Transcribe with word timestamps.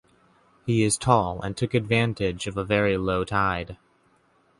He 0.65 0.81
is 0.81 0.97
tall 0.97 1.39
and 1.43 1.55
took 1.55 1.75
advantage 1.75 2.47
of 2.47 2.57
a 2.57 2.63
very 2.65 2.97
low 2.97 3.23
tide. 3.23 3.77